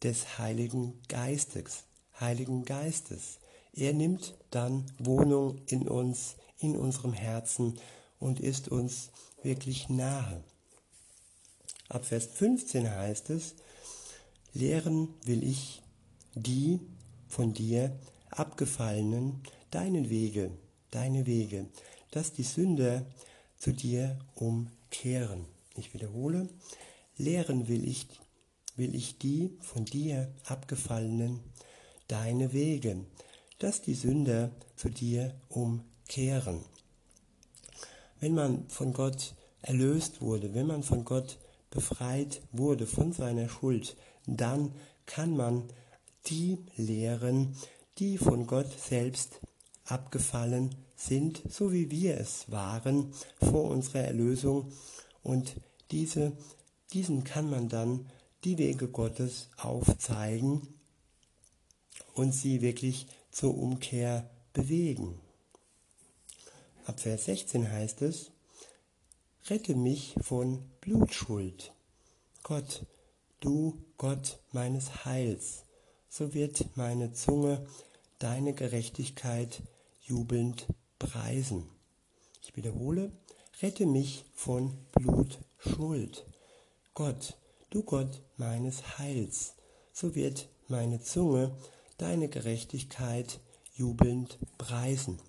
des 0.04 0.38
Heiligen 0.38 1.02
Geistes. 1.08 1.86
Heiligen 2.24 2.64
Geistes. 2.64 3.40
Er 3.74 3.94
nimmt 3.94 4.36
dann 4.50 4.86
Wohnung 4.98 5.62
in 5.68 5.88
uns, 5.88 6.36
in 6.58 6.78
unserem 6.78 7.14
Herzen 7.14 7.80
und 8.20 8.40
ist 8.40 8.70
uns 8.70 9.12
wirklich 9.42 9.90
nahe. 9.90 10.44
Ab 11.90 12.06
Vers 12.06 12.26
15 12.26 12.90
heißt 12.90 13.30
es, 13.30 13.56
lehren 14.54 15.10
will 15.26 15.44
ich 15.44 15.84
die 16.34 16.80
von 17.28 17.54
dir 17.54 18.00
abgefallenen 18.30 19.44
deinen 19.70 20.10
Wege, 20.10 20.52
deine 20.92 21.26
Wege, 21.26 21.68
dass 22.12 22.32
die 22.32 22.44
Sünder 22.44 23.06
zu 23.58 23.74
dir 23.74 24.20
umkehren. 24.36 25.46
Ich 25.76 25.94
wiederhole, 25.94 26.48
lehren 27.18 27.68
will 27.68 27.88
ich, 27.88 28.08
will 28.76 28.96
ich 28.96 29.18
die 29.18 29.58
von 29.62 29.86
dir 29.86 30.34
abgefallenen 30.46 31.40
deine 32.08 32.54
Wege, 32.54 33.06
dass 33.60 33.82
die 33.82 33.96
Sünder 33.96 34.52
zu 34.76 34.90
dir 34.90 35.34
umkehren. 35.50 36.66
Wenn 38.20 38.34
man 38.34 38.68
von 38.70 38.94
Gott 38.94 39.36
erlöst 39.62 40.22
wurde, 40.22 40.54
wenn 40.54 40.68
man 40.68 40.84
von 40.84 41.06
Gott 41.06 41.40
befreit 41.70 42.42
wurde 42.52 42.86
von 42.86 43.14
seiner 43.14 43.50
Schuld, 43.50 43.96
dann 44.26 44.74
kann 45.06 45.36
man 45.36 45.64
die 46.28 46.60
lehren, 46.78 47.56
die 48.00 48.18
von 48.18 48.48
Gott 48.48 48.72
selbst 48.80 49.40
abgefallen 49.86 50.76
sind, 50.96 51.42
so 51.50 51.74
wie 51.74 51.92
wir 51.92 52.18
es 52.18 52.50
waren 52.52 53.14
vor 53.40 53.66
unserer 53.66 54.02
Erlösung. 54.02 54.72
Und 55.22 55.56
diese, 55.92 56.34
diesen 56.94 57.24
kann 57.24 57.50
man 57.50 57.70
dann 57.70 58.08
die 58.44 58.58
Wege 58.58 58.88
Gottes 58.88 59.50
aufzeigen 59.58 60.73
und 62.14 62.32
sie 62.32 62.62
wirklich 62.62 63.08
zur 63.32 63.58
Umkehr 63.58 64.30
bewegen. 64.54 65.20
Ab 66.86 67.00
Vers 67.00 67.26
16 67.26 67.72
heißt 67.72 68.02
es, 68.02 68.32
Rette 69.50 69.76
mich 69.76 70.16
von 70.22 70.64
Blutschuld. 70.80 71.74
Gott, 72.44 72.86
du 73.42 73.78
Gott 73.98 74.40
meines 74.54 75.04
Heils, 75.04 75.66
so 76.08 76.34
wird 76.34 76.78
meine 76.78 77.12
Zunge 77.12 77.66
deine 78.20 78.54
Gerechtigkeit 78.54 79.62
jubelnd 80.02 80.68
preisen. 80.98 81.68
Ich 82.42 82.56
wiederhole, 82.56 83.12
rette 83.62 83.86
mich 83.86 84.24
von 84.34 84.78
Blutschuld. 84.94 86.26
Gott, 86.94 87.38
du 87.70 87.84
Gott 87.84 88.22
meines 88.38 88.98
Heils, 88.98 89.56
so 89.92 90.16
wird 90.16 90.48
meine 90.70 91.02
Zunge 91.02 91.54
deine 92.04 92.28
Gerechtigkeit 92.28 93.40
jubelnd 93.76 94.38
preisen. 94.58 95.20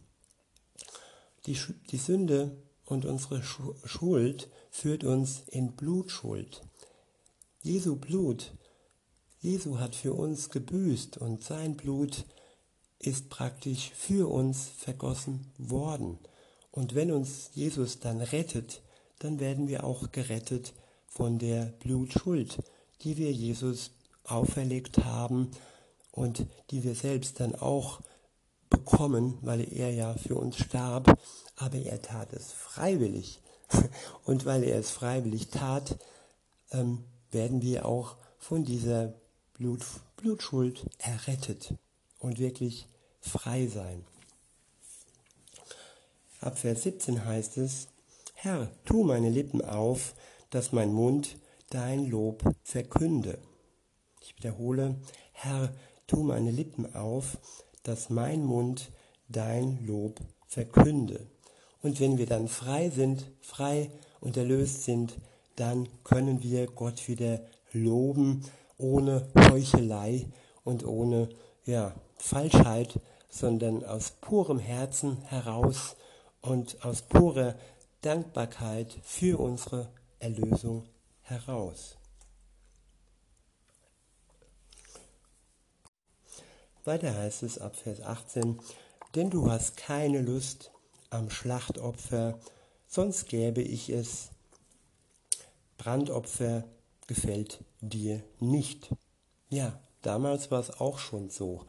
Die, 1.47 1.57
die 1.91 1.99
Sünde 1.99 2.57
und 2.85 3.05
unsere 3.05 3.45
Schuld 3.45 4.51
führt 4.71 5.05
uns 5.05 5.45
in 5.47 5.77
Blutschuld. 5.77 6.63
Jesu 7.63 7.95
Blut, 7.95 8.53
Jesu 9.39 9.79
hat 9.79 9.95
für 9.95 10.15
uns 10.15 10.51
gebüßt 10.51 11.17
und 11.17 11.45
sein 11.45 11.77
Blut 11.77 12.25
ist 12.99 13.31
praktisch 13.31 13.93
für 13.95 14.29
uns 14.29 14.69
vergossen 14.77 15.53
worden. 15.59 16.19
Und 16.73 16.97
wenn 16.97 17.13
uns 17.13 17.51
Jesus 17.55 18.01
dann 18.01 18.21
rettet, 18.21 18.83
dann 19.21 19.39
werden 19.39 19.69
wir 19.69 19.85
auch 19.85 20.11
gerettet 20.11 20.75
von 21.07 21.39
der 21.39 21.67
Blutschuld, 21.67 22.59
die 23.03 23.17
wir 23.17 23.31
Jesus 23.31 23.93
auferlegt 24.25 25.05
haben 25.05 25.53
und 26.15 26.47
die 26.71 26.85
wir 26.85 26.95
selbst 26.95 27.41
dann 27.41 27.55
auch 27.57 28.01
bekommen, 28.71 29.39
weil 29.43 29.61
er 29.73 29.91
ja 29.91 30.15
für 30.15 30.37
uns 30.37 30.57
starb, 30.57 31.19
aber 31.57 31.79
er 31.79 32.01
tat 32.01 32.33
es 32.33 32.53
freiwillig. 32.53 33.41
Und 34.25 34.45
weil 34.45 34.63
er 34.63 34.79
es 34.79 34.91
freiwillig 34.91 35.49
tat, 35.49 35.99
ähm, 36.71 37.05
werden 37.31 37.63
wir 37.63 37.87
auch 37.87 38.17
von 38.39 38.65
dieser 38.65 39.15
Blut, 39.55 39.83
Blutschuld 40.17 40.85
errettet 40.99 41.75
und 42.19 42.39
wirklich 42.39 42.89
frei 43.21 43.67
sein. 43.67 44.05
Ab 46.41 46.59
Vers 46.59 46.83
17 46.83 47.25
heißt 47.25 47.57
es, 47.57 47.89
Herr, 48.35 48.71
tu 48.85 49.05
meine 49.05 49.31
Lippen 49.31 49.63
auf, 49.63 50.15
dass 50.51 50.73
mein 50.73 50.93
Mund 50.93 51.39
dein 51.71 52.07
Lob 52.11 52.43
verkünde. 52.63 53.39
Ich 54.21 54.37
wiederhole, 54.37 54.97
Herr, 55.33 55.73
tu 56.07 56.23
meine 56.23 56.51
Lippen 56.51 56.95
auf, 56.95 57.39
dass 57.83 58.11
mein 58.11 58.45
Mund 58.45 58.91
dein 59.29 59.85
Lob 59.87 60.21
verkünde. 60.47 61.27
Und 61.83 62.01
wenn 62.01 62.19
wir 62.19 62.27
dann 62.27 62.49
frei 62.49 62.91
sind, 62.91 63.31
frei 63.41 63.91
und 64.21 64.37
erlöst 64.37 64.85
sind, 64.85 65.17
dann 65.57 65.89
können 66.03 66.43
wir 66.43 66.67
Gott 66.67 67.09
wieder 67.09 67.41
loben, 67.73 68.45
ohne 68.79 69.29
Heuchelei 69.37 70.27
und 70.65 70.85
ohne 70.87 71.29
ja, 71.65 71.95
Falschheit, 72.17 73.01
sondern 73.29 73.85
aus 73.85 74.13
purem 74.21 74.59
Herzen 74.59 75.19
heraus 75.23 75.97
und 76.41 76.85
aus 76.85 77.03
purer 77.03 77.55
Dankbarkeit 78.01 78.99
für 79.03 79.41
unsere 79.41 79.89
Erlösung 80.19 80.85
heraus. 81.23 81.97
Weiter 86.85 87.17
heißt 87.17 87.43
es 87.45 87.59
ab 87.59 87.77
Vers 87.77 88.03
18, 88.03 88.61
denn 89.15 89.31
du 89.31 89.51
hast 89.51 89.79
keine 89.79 90.21
Lust 90.21 90.71
am 91.09 91.31
Schlachtopfer, 91.31 92.39
sonst 92.87 93.29
gäbe 93.29 93.63
ich 93.63 93.89
es. 93.89 94.29
Brandopfer 95.79 96.65
gefällt 97.07 97.65
dir 97.81 98.23
nicht. 98.39 98.95
Ja, 99.49 99.81
damals 100.03 100.51
war 100.51 100.61
es 100.61 100.79
auch 100.79 100.99
schon 100.99 101.31
so, 101.31 101.65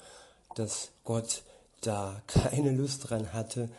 dass 0.56 0.92
Gott 1.06 1.44
da 1.80 2.22
keine 2.28 2.72
Lust 2.72 3.10
dran 3.10 3.32
hatte, 3.32 3.70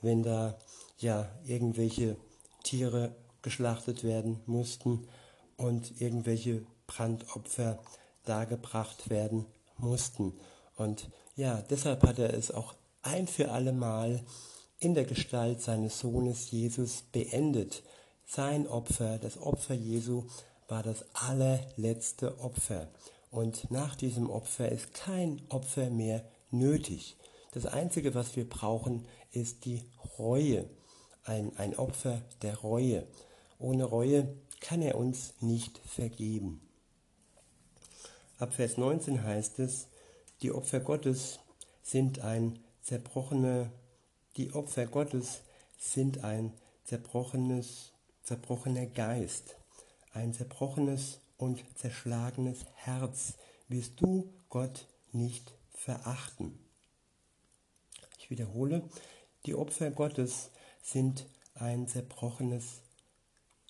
wenn 0.00 0.22
da 0.22 0.56
ja 0.98 1.28
irgendwelche 1.44 2.16
Tiere 2.62 3.16
geschlachtet 3.42 4.04
werden 4.04 4.40
mussten 4.46 5.08
und 5.56 6.00
irgendwelche 6.00 6.64
Brandopfer 6.86 7.80
dargebracht 8.24 9.10
werden 9.10 9.46
mussten. 9.76 10.34
Und 10.76 11.08
ja, 11.36 11.62
deshalb 11.70 12.02
hat 12.02 12.18
er 12.18 12.34
es 12.34 12.50
auch 12.50 12.74
ein 13.02 13.26
für 13.26 13.50
alle 13.50 13.72
Mal 13.72 14.24
in 14.78 14.94
der 14.94 15.04
Gestalt 15.04 15.60
seines 15.60 15.98
Sohnes 15.98 16.50
Jesus 16.50 17.02
beendet. 17.12 17.82
Sein 18.26 18.66
Opfer, 18.66 19.18
das 19.18 19.38
Opfer 19.40 19.74
Jesu, 19.74 20.24
war 20.68 20.82
das 20.82 21.04
allerletzte 21.14 22.38
Opfer. 22.40 22.88
Und 23.30 23.70
nach 23.70 23.96
diesem 23.96 24.30
Opfer 24.30 24.70
ist 24.70 24.94
kein 24.94 25.42
Opfer 25.48 25.90
mehr 25.90 26.24
nötig. 26.50 27.16
Das 27.52 27.66
Einzige, 27.66 28.14
was 28.14 28.36
wir 28.36 28.48
brauchen, 28.48 29.06
ist 29.32 29.64
die 29.64 29.82
Reue. 30.18 30.68
Ein, 31.24 31.56
ein 31.56 31.76
Opfer 31.76 32.22
der 32.42 32.56
Reue. 32.58 33.06
Ohne 33.58 33.84
Reue 33.84 34.34
kann 34.60 34.82
er 34.82 34.96
uns 34.96 35.34
nicht 35.40 35.78
vergeben. 35.78 36.60
Ab 38.38 38.54
Vers 38.54 38.76
19 38.76 39.22
heißt 39.22 39.58
es, 39.60 39.88
die 40.44 40.52
Opfer 40.52 40.80
Gottes 40.80 41.40
sind 41.80 42.20
ein 42.20 42.58
zerbrochene, 42.82 43.72
die 44.36 44.52
Opfer 44.52 44.84
Gottes 44.84 45.40
sind 45.78 46.22
ein 46.22 46.52
zerbrochenes, 46.84 47.92
zerbrochener 48.24 48.84
Geist, 48.84 49.56
ein 50.12 50.34
zerbrochenes 50.34 51.20
und 51.38 51.64
zerschlagenes 51.78 52.66
Herz 52.74 53.38
wirst 53.68 53.98
du 54.02 54.34
Gott 54.50 54.86
nicht 55.12 55.54
verachten. 55.70 56.58
Ich 58.18 58.28
wiederhole, 58.28 58.82
die 59.46 59.54
Opfer 59.54 59.92
Gottes 59.92 60.50
sind 60.82 61.24
ein 61.54 61.88
zerbrochenes, 61.88 62.82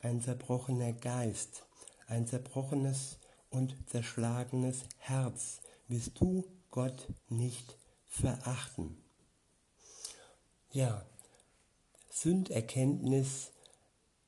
ein 0.00 0.20
zerbrochener 0.20 0.92
Geist, 0.92 1.66
ein 2.08 2.26
zerbrochenes 2.26 3.20
und 3.48 3.76
zerschlagenes 3.88 4.86
Herz 4.98 5.60
wirst 5.86 6.20
du 6.20 6.44
Gott 6.74 7.06
nicht 7.28 7.78
verachten. 8.08 9.00
Ja, 10.72 11.06
Sünderkenntnis 12.10 13.52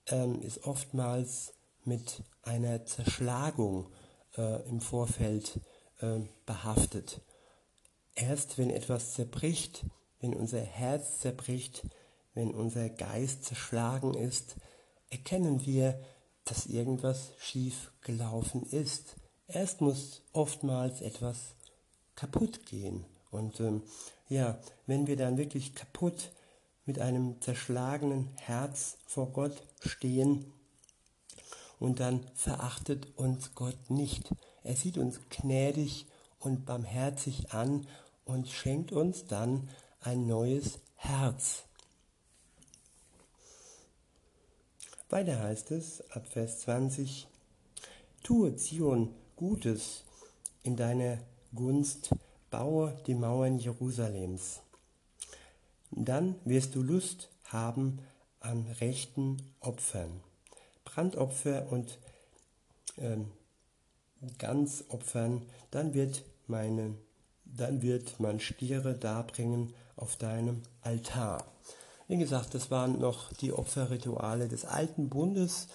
ähm, 0.06 0.40
ist 0.42 0.62
oftmals 0.62 1.54
mit 1.82 2.22
einer 2.42 2.86
Zerschlagung 2.86 3.90
äh, 4.36 4.62
im 4.68 4.80
Vorfeld 4.80 5.58
äh, 5.98 6.20
behaftet. 6.44 7.20
Erst 8.14 8.58
wenn 8.58 8.70
etwas 8.70 9.14
zerbricht, 9.14 9.84
wenn 10.20 10.32
unser 10.32 10.60
Herz 10.60 11.18
zerbricht, 11.18 11.82
wenn 12.34 12.54
unser 12.54 12.88
Geist 12.90 13.42
zerschlagen 13.42 14.14
ist, 14.14 14.54
erkennen 15.10 15.66
wir, 15.66 16.00
dass 16.44 16.66
irgendwas 16.66 17.32
schief 17.40 17.90
gelaufen 18.02 18.62
ist. 18.62 19.16
Erst 19.48 19.80
muss 19.80 20.22
oftmals 20.32 21.00
etwas 21.00 21.55
kaputt 22.16 22.66
gehen. 22.66 23.04
Und 23.30 23.60
ähm, 23.60 23.82
ja, 24.28 24.58
wenn 24.86 25.06
wir 25.06 25.16
dann 25.16 25.38
wirklich 25.38 25.74
kaputt 25.74 26.32
mit 26.84 26.98
einem 26.98 27.40
zerschlagenen 27.40 28.28
Herz 28.36 28.96
vor 29.06 29.32
Gott 29.32 29.62
stehen, 29.80 30.52
und 31.78 32.00
dann 32.00 32.26
verachtet 32.34 33.06
uns 33.16 33.54
Gott 33.54 33.90
nicht. 33.90 34.34
Er 34.62 34.76
sieht 34.76 34.98
uns 34.98 35.20
gnädig 35.28 36.06
und 36.38 36.64
barmherzig 36.64 37.52
an 37.52 37.86
und 38.24 38.48
schenkt 38.48 38.92
uns 38.92 39.26
dann 39.26 39.68
ein 40.00 40.26
neues 40.26 40.78
Herz. 40.96 41.64
Weiter 45.08 45.38
heißt 45.38 45.70
es 45.70 46.02
ab 46.10 46.26
Vers 46.26 46.60
20, 46.60 47.28
Tue 48.24 48.56
Zion 48.56 49.14
Gutes 49.36 50.02
in 50.64 50.74
deiner 50.76 51.18
Gunst, 51.54 52.10
baue 52.50 52.96
die 53.06 53.14
Mauern 53.14 53.58
Jerusalems. 53.58 54.60
Dann 55.90 56.34
wirst 56.44 56.74
du 56.74 56.82
Lust 56.82 57.30
haben 57.44 58.00
an 58.40 58.66
rechten 58.80 59.36
Opfern. 59.60 60.20
Brandopfer 60.84 61.70
und 61.70 61.98
ähm, 62.98 63.30
Ganzopfern, 64.38 65.42
dann 65.70 65.94
wird 65.94 66.24
meine, 66.46 66.94
dann 67.44 67.82
wird 67.82 68.18
man 68.20 68.40
Stiere 68.40 68.94
darbringen 68.94 69.74
auf 69.96 70.16
deinem 70.16 70.62
Altar. 70.82 71.44
Wie 72.08 72.16
gesagt, 72.16 72.54
das 72.54 72.70
waren 72.70 73.00
noch 73.00 73.32
die 73.34 73.52
Opferrituale 73.52 74.48
des 74.48 74.64
alten 74.64 75.08
Bundes 75.08 75.68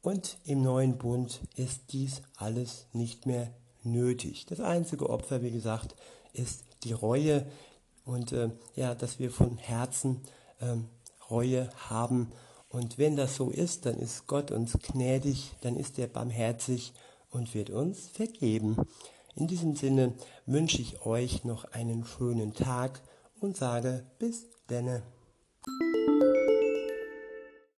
und 0.00 0.38
im 0.44 0.62
neuen 0.62 0.98
Bund 0.98 1.40
ist 1.56 1.92
dies 1.92 2.22
alles 2.36 2.86
nicht 2.92 3.26
mehr 3.26 3.52
nötig. 3.84 4.46
Das 4.46 4.60
einzige 4.60 5.08
Opfer, 5.08 5.42
wie 5.42 5.50
gesagt, 5.50 5.94
ist 6.32 6.64
die 6.84 6.92
Reue 6.92 7.46
und 8.04 8.32
äh, 8.32 8.50
ja, 8.76 8.94
dass 8.94 9.18
wir 9.18 9.30
von 9.30 9.56
Herzen 9.58 10.20
ähm, 10.60 10.88
Reue 11.30 11.70
haben 11.88 12.32
und 12.72 12.96
wenn 12.96 13.16
das 13.16 13.36
so 13.36 13.50
ist, 13.50 13.84
dann 13.84 13.98
ist 13.98 14.26
Gott 14.26 14.50
uns 14.50 14.72
gnädig, 14.72 15.52
dann 15.60 15.76
ist 15.76 15.98
er 15.98 16.06
barmherzig 16.06 16.94
und 17.30 17.54
wird 17.54 17.68
uns 17.68 18.08
vergeben. 18.08 18.76
In 19.34 19.46
diesem 19.46 19.76
Sinne 19.76 20.14
wünsche 20.46 20.80
ich 20.80 21.04
euch 21.04 21.44
noch 21.44 21.64
einen 21.72 22.06
schönen 22.06 22.54
Tag 22.54 23.02
und 23.40 23.58
sage 23.58 24.04
bis 24.18 24.46
denne. 24.70 25.02